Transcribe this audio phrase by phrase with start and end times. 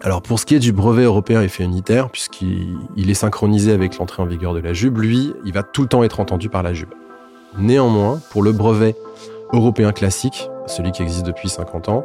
[0.00, 4.22] Alors pour ce qui est du brevet européen effet unitaire, puisqu'il est synchronisé avec l'entrée
[4.22, 6.72] en vigueur de la JUB, lui, il va tout le temps être entendu par la
[6.72, 6.88] JUB.
[7.58, 8.94] Néanmoins, pour le brevet
[9.52, 12.04] européen classique, celui qui existe depuis 50 ans,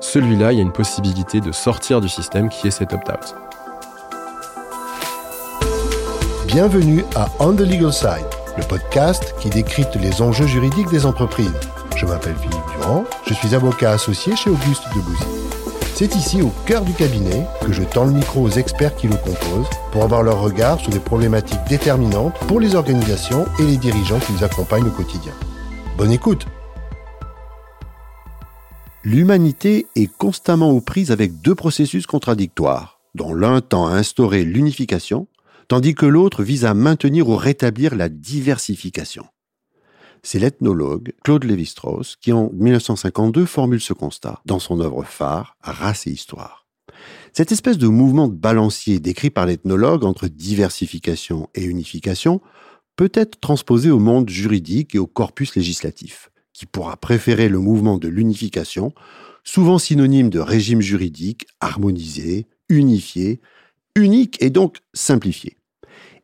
[0.00, 3.34] celui-là, il y a une possibilité de sortir du système qui est cet opt-out.
[6.46, 8.26] Bienvenue à On the Legal Side,
[8.58, 11.54] le podcast qui décrypte les enjeux juridiques des entreprises.
[11.96, 15.39] Je m'appelle Philippe Durand, je suis avocat associé chez Auguste Debouzy.
[16.00, 19.16] C'est ici, au cœur du cabinet, que je tends le micro aux experts qui le
[19.16, 24.18] composent pour avoir leur regard sur des problématiques déterminantes pour les organisations et les dirigeants
[24.18, 25.34] qui les accompagnent au quotidien.
[25.98, 26.46] Bonne écoute
[29.04, 35.28] L'humanité est constamment aux prises avec deux processus contradictoires, dont l'un tend à instaurer l'unification,
[35.68, 39.26] tandis que l'autre vise à maintenir ou rétablir la diversification.
[40.22, 46.06] C'est l'ethnologue Claude Lévi-Strauss qui, en 1952, formule ce constat dans son œuvre phare Race
[46.06, 46.66] et Histoire.
[47.32, 52.40] Cette espèce de mouvement balancier décrit par l'ethnologue entre diversification et unification
[52.96, 57.96] peut être transposé au monde juridique et au corpus législatif, qui pourra préférer le mouvement
[57.96, 58.92] de l'unification,
[59.44, 63.40] souvent synonyme de régime juridique harmonisé, unifié,
[63.94, 65.56] unique et donc simplifié.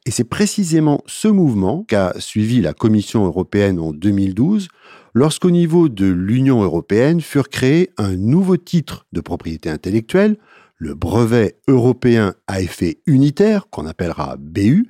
[0.07, 4.69] Et c'est précisément ce mouvement qu'a suivi la Commission européenne en 2012,
[5.15, 10.39] lorsqu'au niveau de l'Union européenne furent créés un nouveau titre de propriété intellectuelle,
[10.77, 14.89] le brevet européen à effet unitaire, qu'on appellera BU,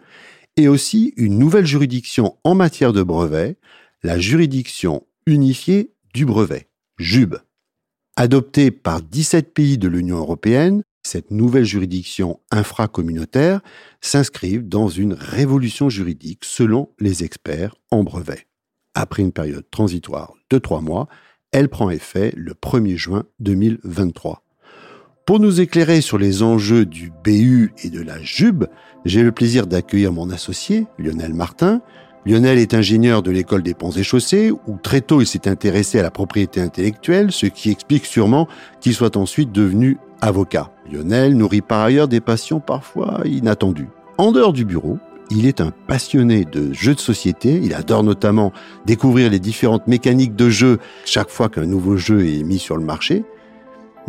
[0.58, 3.56] et aussi une nouvelle juridiction en matière de brevet,
[4.02, 7.36] la juridiction unifiée du brevet, JUB.
[8.16, 13.60] Adoptée par 17 pays de l'Union européenne, cette nouvelle juridiction infracommunautaire
[14.00, 18.46] s'inscrivent dans une révolution juridique selon les experts en brevet.
[18.94, 21.08] Après une période transitoire de trois mois,
[21.52, 24.42] elle prend effet le 1er juin 2023.
[25.26, 28.66] Pour nous éclairer sur les enjeux du BU et de la JUB,
[29.04, 31.82] j'ai le plaisir d'accueillir mon associé, Lionel Martin.
[32.26, 36.00] Lionel est ingénieur de l'école des ponts et chaussées, où très tôt il s'est intéressé
[36.00, 38.48] à la propriété intellectuelle, ce qui explique sûrement
[38.80, 40.72] qu'il soit ensuite devenu avocat.
[40.90, 43.90] Lionel nourrit par ailleurs des passions parfois inattendues.
[44.18, 44.98] En dehors du bureau,
[45.30, 47.60] il est un passionné de jeux de société.
[47.62, 48.52] Il adore notamment
[48.86, 52.84] découvrir les différentes mécaniques de jeu chaque fois qu'un nouveau jeu est mis sur le
[52.84, 53.24] marché.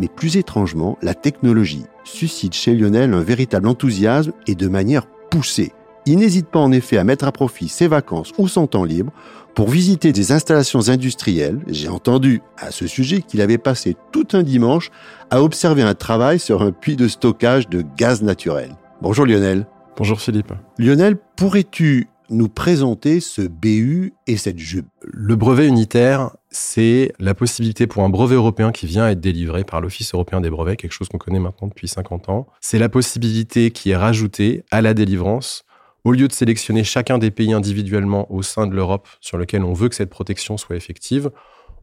[0.00, 5.72] Mais plus étrangement, la technologie suscite chez Lionel un véritable enthousiasme et de manière poussée.
[6.10, 9.12] Il n'hésite pas en effet à mettre à profit ses vacances ou son temps libre
[9.54, 11.60] pour visiter des installations industrielles.
[11.66, 14.90] J'ai entendu à ce sujet qu'il avait passé tout un dimanche
[15.28, 18.70] à observer un travail sur un puits de stockage de gaz naturel.
[19.02, 19.66] Bonjour Lionel.
[19.98, 20.54] Bonjour Philippe.
[20.78, 27.86] Lionel, pourrais-tu nous présenter ce BU et cette JUB Le brevet unitaire, c'est la possibilité
[27.86, 31.08] pour un brevet européen qui vient être délivré par l'Office européen des brevets, quelque chose
[31.08, 32.46] qu'on connaît maintenant depuis 50 ans.
[32.62, 35.64] C'est la possibilité qui est rajoutée à la délivrance
[36.04, 39.72] au lieu de sélectionner chacun des pays individuellement au sein de l'Europe sur lequel on
[39.72, 41.30] veut que cette protection soit effective,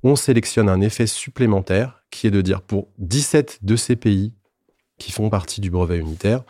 [0.04, 4.34] on sélectionne un effet supplémentaire qui est de dire pour 17 de ces pays
[4.98, 6.44] qui font partie du brevet unitaire,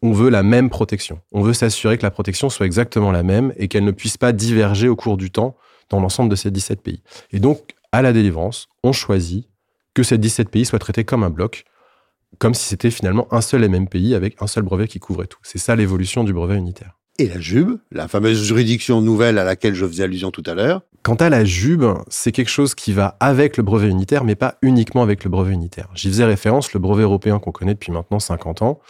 [0.00, 1.20] on veut la même protection.
[1.32, 4.32] On veut s'assurer que la protection soit exactement la même et qu'elle ne puisse pas
[4.32, 5.56] diverger au cours du temps
[5.90, 7.02] dans l'ensemble de ces 17 pays.
[7.32, 9.48] Et donc, à la délivrance, on choisit
[9.94, 11.64] que ces 17 pays soient traités comme un bloc,
[12.38, 15.26] comme si c'était finalement un seul et même pays avec un seul brevet qui couvrait
[15.26, 15.40] tout.
[15.42, 19.74] C'est ça l'évolution du brevet unitaire et la JUB, la fameuse juridiction nouvelle à laquelle
[19.74, 20.82] je faisais allusion tout à l'heure.
[21.02, 24.56] Quant à la JUB, c'est quelque chose qui va avec le brevet unitaire, mais pas
[24.62, 25.88] uniquement avec le brevet unitaire.
[25.94, 28.80] J'y faisais référence, le brevet européen qu'on connaît depuis maintenant 50 ans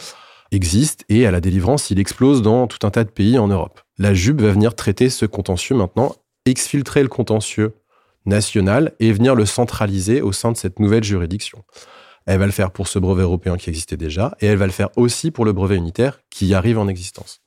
[0.52, 3.80] existe et à la délivrance, il explose dans tout un tas de pays en Europe.
[3.98, 7.74] La JUB va venir traiter ce contentieux maintenant, exfiltrer le contentieux
[8.26, 11.64] national et venir le centraliser au sein de cette nouvelle juridiction.
[12.26, 14.72] Elle va le faire pour ce brevet européen qui existait déjà et elle va le
[14.72, 17.41] faire aussi pour le brevet unitaire qui arrive en existence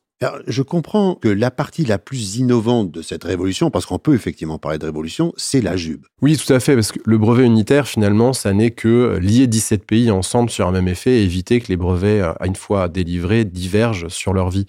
[0.48, 4.58] je comprends que la partie la plus innovante de cette révolution, parce qu'on peut effectivement
[4.58, 6.06] parler de révolution, c'est la JUB.
[6.22, 9.86] Oui, tout à fait, parce que le brevet unitaire, finalement, ça n'est que lier 17
[9.86, 12.88] pays ensemble sur un même effet et éviter que les brevets, à euh, une fois
[12.88, 14.66] délivrés, divergent sur leur vie.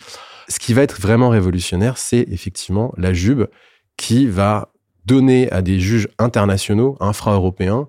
[0.49, 3.47] Ce qui va être vraiment révolutionnaire, c'est effectivement la JUB
[3.97, 4.73] qui va
[5.05, 7.89] donner à des juges internationaux, infra-européens,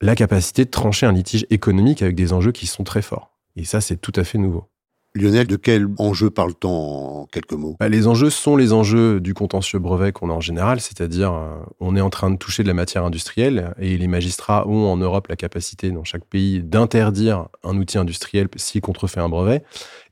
[0.00, 3.32] la capacité de trancher un litige économique avec des enjeux qui sont très forts.
[3.56, 4.68] Et ça, c'est tout à fait nouveau.
[5.16, 7.76] Lionel, de quel enjeu parle-t-on en quelques mots?
[7.78, 11.54] Bah, Les enjeux sont les enjeux du contentieux brevet qu'on a en général, c'est-à-dire euh,
[11.78, 14.96] on est en train de toucher de la matière industrielle et les magistrats ont en
[14.96, 19.62] Europe la capacité dans chaque pays d'interdire un outil industriel s'il contrefait un brevet.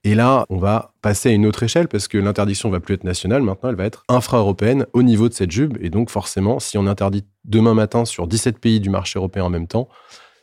[0.04, 3.04] Et là, on va passer à une autre échelle parce que l'interdiction va plus être
[3.04, 5.78] nationale, maintenant elle va être infra-européenne au niveau de cette jube.
[5.80, 9.50] Et donc forcément, si on interdit demain matin sur 17 pays du marché européen en
[9.50, 9.88] même temps,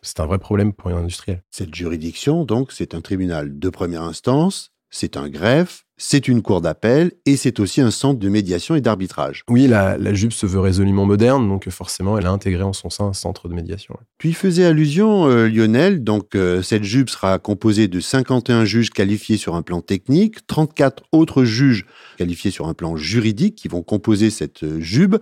[0.02, 1.44] C'est un vrai problème pour un industriel.
[1.52, 6.62] Cette juridiction, donc, c'est un tribunal de première instance, c'est un greffe, c'est une cour
[6.62, 9.44] d'appel et c'est aussi un centre de médiation et d'arbitrage.
[9.50, 12.90] Oui, la, la jupe se veut résolument moderne, donc forcément, elle a intégré en son
[12.90, 13.96] sein un centre de médiation.
[14.18, 18.90] Tu y faisais allusion, euh, Lionel, donc euh, cette jupe sera composée de 51 juges
[18.90, 21.86] qualifiés sur un plan technique, 34 autres juges
[22.18, 25.18] qualifiés sur un plan juridique qui vont composer cette euh, jupe.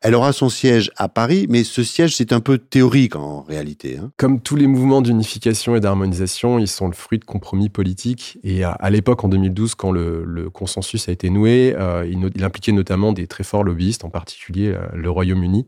[0.00, 3.98] Elle aura son siège à Paris, mais ce siège, c'est un peu théorique en réalité.
[3.98, 4.12] Hein.
[4.16, 8.38] Comme tous les mouvements d'unification et d'harmonisation, ils sont le fruit de compromis politiques.
[8.44, 12.72] Et à, l'époque, en 2012, quand le, consensus a été noué, euh, il, il, impliquait
[12.72, 15.66] notamment des très forts lobbyistes, en particulier euh, le Royaume-Uni.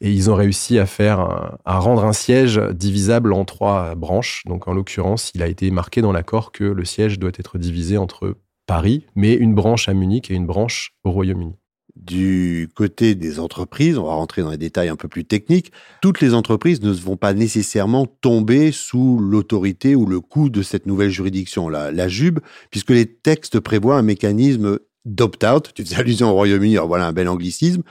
[0.00, 4.42] Et ils ont réussi à faire, à rendre un siège divisable en trois branches.
[4.46, 7.98] Donc, en l'occurrence, il a été marqué dans l'accord que le siège doit être divisé
[7.98, 8.34] entre
[8.66, 11.56] Paris, mais une branche à Munich et une branche au Royaume-Uni.
[11.96, 16.20] Du côté des entreprises, on va rentrer dans les détails un peu plus techniques, toutes
[16.20, 21.10] les entreprises ne vont pas nécessairement tomber sous l'autorité ou le coup de cette nouvelle
[21.10, 22.38] juridiction, la, la JUB,
[22.70, 27.28] puisque les textes prévoient un mécanisme d'opt-out, tu faisais allusion au Royaume-Uni, voilà un bel
[27.28, 27.82] anglicisme,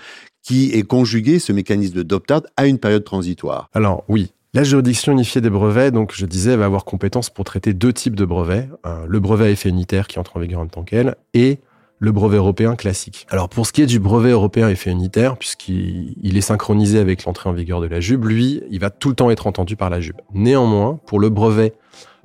[0.41, 3.69] qui est conjugué, ce mécanisme d'opt-out, à une période transitoire.
[3.73, 7.73] Alors oui, la juridiction unifiée des brevets, donc je disais, va avoir compétence pour traiter
[7.73, 8.67] deux types de brevets.
[9.07, 11.59] Le brevet à effet unitaire qui entre en vigueur en temps qu'elle et
[11.99, 13.27] le brevet européen classique.
[13.29, 17.49] Alors pour ce qui est du brevet européen effet unitaire, puisqu'il est synchronisé avec l'entrée
[17.49, 19.99] en vigueur de la JUB, lui, il va tout le temps être entendu par la
[19.99, 20.15] JUB.
[20.33, 21.73] Néanmoins, pour le brevet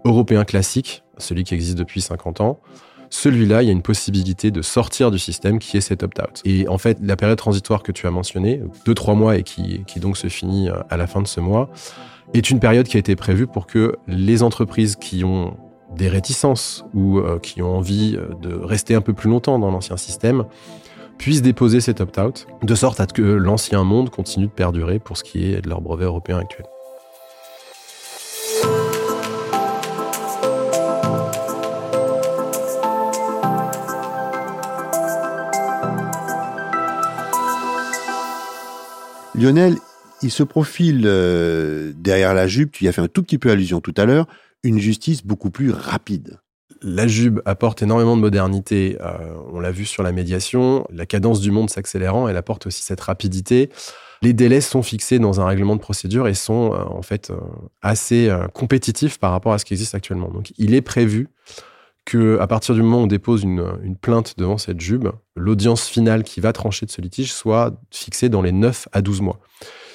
[0.05, 2.61] européen classique, celui qui existe depuis 50 ans,
[3.11, 6.41] celui-là, il y a une possibilité de sortir du système qui est cet opt-out.
[6.45, 10.17] Et en fait, la période transitoire que tu as mentionnée, 2-3 mois et qui, donc
[10.17, 11.71] se finit euh, à la fin de ce mois,
[12.33, 15.57] est une période qui a été prévue pour que les entreprises qui ont
[15.97, 19.71] des réticences ou euh, qui ont envie euh, de rester un peu plus longtemps dans
[19.71, 20.45] l'ancien système
[21.19, 25.17] puissent déposer cet opt-out, de sorte à ce que l'ancien monde continue de perdurer pour
[25.17, 26.67] ce qui est de leur brevet européen actuel.
[39.37, 39.77] Lionel,
[40.23, 43.51] il se profile euh, derrière la jupe, tu y as fait un tout petit peu
[43.51, 44.27] allusion tout à l'heure,
[44.65, 46.41] une justice beaucoup plus rapide.
[46.83, 48.99] La JUB apporte énormément de modernité.
[49.01, 50.87] Euh, on l'a vu sur la médiation.
[50.91, 53.71] La cadence du monde s'accélérant, elle apporte aussi cette rapidité.
[54.23, 57.37] Les délais sont fixés dans un règlement de procédure et sont euh, en fait euh,
[57.83, 60.29] assez compétitifs par rapport à ce qui existe actuellement.
[60.29, 61.29] Donc, il est prévu
[62.05, 65.87] que à partir du moment où on dépose une, une plainte devant cette JUB, l'audience
[65.87, 69.41] finale qui va trancher de ce litige soit fixée dans les 9 à 12 mois,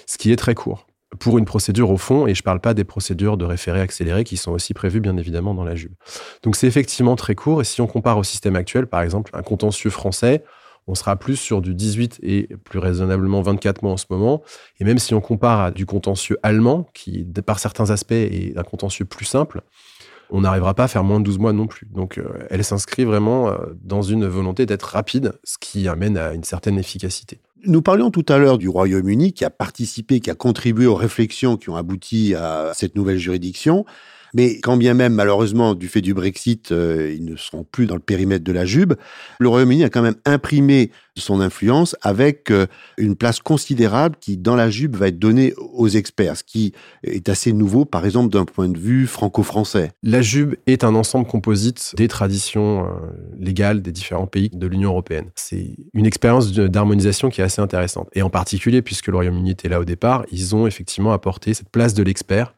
[0.08, 2.74] ce qui est très court pour une procédure au fond, et je ne parle pas
[2.74, 5.92] des procédures de référé accéléré qui sont aussi prévues bien évidemment dans la JUB.
[6.44, 9.42] Donc c'est effectivement très court, et si on compare au système actuel, par exemple, un
[9.42, 10.44] contentieux français,
[10.88, 14.42] on sera plus sur du 18 et plus raisonnablement 24 mois en ce moment.
[14.80, 18.64] Et même si on compare à du contentieux allemand, qui par certains aspects est un
[18.64, 19.62] contentieux plus simple,
[20.32, 21.88] on n'arrivera pas à faire moins de 12 mois non plus.
[21.92, 26.34] Donc euh, elle s'inscrit vraiment euh, dans une volonté d'être rapide, ce qui amène à
[26.34, 27.40] une certaine efficacité.
[27.66, 31.58] Nous parlions tout à l'heure du Royaume-Uni qui a participé, qui a contribué aux réflexions
[31.58, 33.86] qui ont abouti à cette nouvelle juridiction.
[34.34, 37.96] Mais quand bien même, malheureusement, du fait du Brexit, euh, ils ne seront plus dans
[37.96, 38.94] le périmètre de la JUB,
[39.40, 42.66] le Royaume-Uni a quand même imprimé son influence avec euh,
[42.98, 46.74] une place considérable qui, dans la JUB, va être donnée aux experts, ce qui
[47.04, 49.92] est assez nouveau, par exemple, d'un point de vue franco-français.
[50.02, 52.90] La JUB est un ensemble composite des traditions euh,
[53.38, 55.30] légales des différents pays de l'Union européenne.
[55.36, 58.10] C'est une expérience d'harmonisation qui est assez intéressante.
[58.14, 61.70] Et en particulier, puisque le Royaume-Uni était là au départ, ils ont effectivement apporté cette
[61.70, 62.54] place de l'expert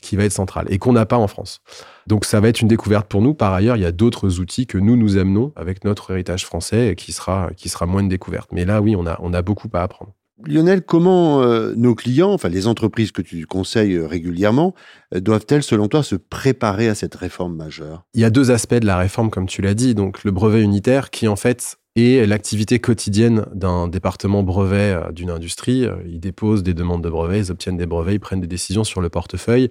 [0.00, 1.60] qui va être centrale et qu'on n'a pas en France.
[2.06, 3.34] Donc ça va être une découverte pour nous.
[3.34, 6.88] Par ailleurs, il y a d'autres outils que nous nous amenons avec notre héritage français
[6.88, 8.50] et qui sera qui sera moins de découverte.
[8.52, 10.12] Mais là, oui, on a on a beaucoup à apprendre.
[10.46, 14.74] Lionel, comment euh, nos clients, enfin les entreprises que tu conseilles euh, régulièrement,
[15.14, 18.04] euh, doivent-elles, selon toi, se préparer à cette réforme majeure?
[18.14, 19.94] Il y a deux aspects de la réforme, comme tu l'as dit.
[19.94, 25.30] Donc le brevet unitaire, qui en fait est l'activité quotidienne d'un département brevet euh, d'une
[25.30, 25.84] industrie.
[25.86, 28.84] Euh, ils déposent des demandes de brevets, ils obtiennent des brevets, ils prennent des décisions
[28.84, 29.70] sur le portefeuille.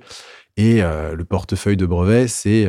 [0.56, 2.68] Et euh, le portefeuille de brevets, c'est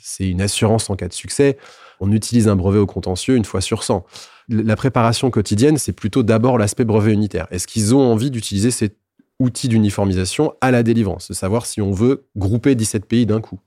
[0.00, 1.56] c'est une assurance en cas de succès.
[1.98, 4.04] On utilise un brevet au contentieux une fois sur 100.
[4.48, 7.46] La préparation quotidienne, c'est plutôt d'abord l'aspect brevet unitaire.
[7.50, 8.96] Est-ce qu'ils ont envie d'utiliser cet
[9.38, 13.60] outil d'uniformisation à la délivrance, de savoir si on veut grouper 17 pays d'un coup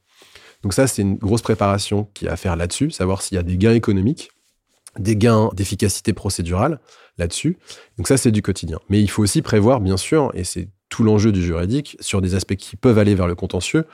[0.61, 3.43] Donc ça, c'est une grosse préparation qui a à faire là-dessus, savoir s'il y a
[3.43, 4.29] des gains économiques
[4.99, 6.79] des gains d'efficacité procédurale
[7.17, 7.57] là-dessus.
[7.97, 8.79] Donc ça, c'est du quotidien.
[8.89, 12.35] Mais il faut aussi prévoir, bien sûr, et c'est tout l'enjeu du juridique, sur des
[12.35, 13.85] aspects qui peuvent aller vers le contentieux.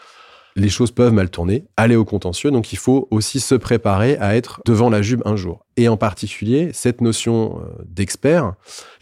[0.57, 4.35] Les choses peuvent mal tourner, aller au contentieux, donc il faut aussi se préparer à
[4.35, 5.65] être devant la jupe un jour.
[5.77, 8.53] Et en particulier, cette notion euh, d'expert,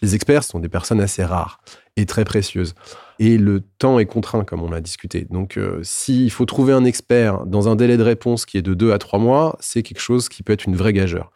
[0.03, 1.59] les experts sont des personnes assez rares
[1.97, 2.75] et très précieuses.
[3.17, 5.25] Et le temps est contraint, comme on l'a discuté.
[5.31, 8.75] Donc, euh, s'il faut trouver un expert dans un délai de réponse qui est de
[8.75, 11.31] 2 à 3 mois, c'est quelque chose qui peut être une vraie gageure.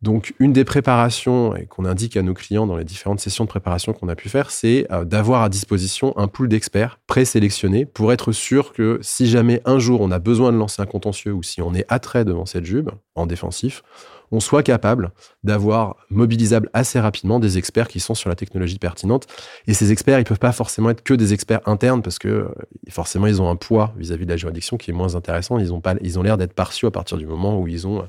[0.00, 3.92] Donc, une des préparations qu'on indique à nos clients dans les différentes sessions de préparation
[3.92, 8.30] qu'on a pu faire, c'est euh, d'avoir à disposition un pool d'experts présélectionnés pour être
[8.30, 11.60] sûr que si jamais un jour on a besoin de lancer un contentieux ou si
[11.62, 13.82] on est attrait devant cette jube en défensif,
[14.30, 15.10] on soit capable
[15.42, 19.26] d'avoir mobilisable assez rapidement des experts qui sont sur la technologie pertinente.
[19.66, 22.48] Et ces experts, ils peuvent pas forcément être que des experts internes parce que euh,
[22.90, 25.58] forcément, ils ont un poids vis-à-vis de la juridiction qui est moins intéressant.
[25.58, 28.06] Ils ont pas, ils ont l'air d'être partiaux à partir du moment où ils ont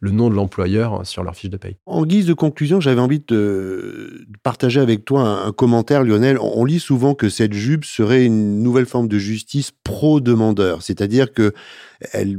[0.00, 1.76] le nom de l'employeur sur leur fiche de paye.
[1.86, 6.38] En guise de conclusion, j'avais envie de partager avec toi un, commentaire, Lionel.
[6.40, 11.52] On lit souvent que cette jupe serait une nouvelle forme de justice pro-demandeur, c'est-à-dire que
[12.12, 12.38] elle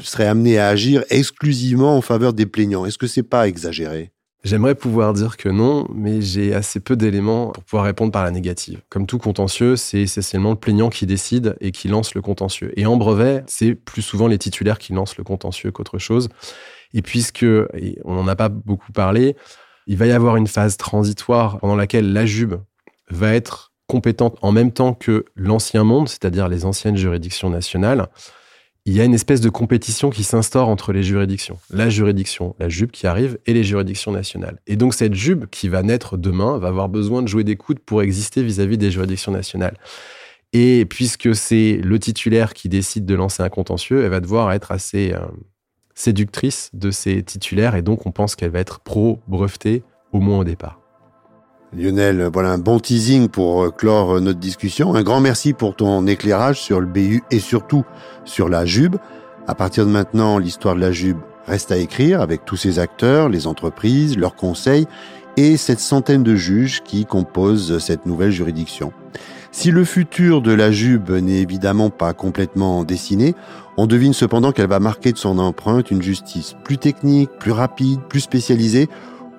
[0.00, 2.86] serait amenée à agir exclusivement en faveur des plaignants.
[2.86, 4.12] Est-ce que c'est pas exagéré?
[4.44, 8.32] J'aimerais pouvoir dire que non, mais j'ai assez peu d'éléments pour pouvoir répondre par la
[8.32, 8.80] négative.
[8.88, 12.72] Comme tout contentieux, c'est essentiellement le plaignant qui décide et qui lance le contentieux.
[12.76, 16.28] Et en brevet, c'est plus souvent les titulaires qui lancent le contentieux qu'autre chose.
[16.94, 17.46] Et puisque,
[18.04, 19.36] on n'en a pas beaucoup parlé,
[19.86, 22.54] il va y avoir une phase transitoire pendant laquelle la JUB
[23.10, 28.06] va être compétente en même temps que l'ancien monde, c'est-à-dire les anciennes juridictions nationales.
[28.84, 31.58] Il y a une espèce de compétition qui s'instaure entre les juridictions.
[31.70, 34.58] La juridiction, la JUB qui arrive, et les juridictions nationales.
[34.66, 37.78] Et donc cette JUB qui va naître demain va avoir besoin de jouer des coudes
[37.78, 39.76] pour exister vis-à-vis des juridictions nationales.
[40.52, 44.72] Et puisque c'est le titulaire qui décide de lancer un contentieux, elle va devoir être
[44.72, 45.20] assez, euh,
[45.94, 49.82] séductrice de ses titulaires et donc on pense qu'elle va être pro-brevetée
[50.12, 50.82] au moins au départ.
[51.74, 54.94] Lionel, voilà un bon teasing pour euh, clore euh, notre discussion.
[54.94, 57.84] Un grand merci pour ton éclairage sur le BU et surtout
[58.26, 58.96] sur la JUB.
[59.46, 63.30] À partir de maintenant, l'histoire de la JUB reste à écrire avec tous ses acteurs,
[63.30, 64.86] les entreprises, leurs conseils
[65.38, 68.92] et cette centaine de juges qui composent cette nouvelle juridiction.
[69.50, 73.34] Si le futur de la JUB n'est évidemment pas complètement dessiné,
[73.76, 78.00] on devine cependant qu'elle va marquer de son empreinte une justice plus technique, plus rapide,
[78.08, 78.88] plus spécialisée,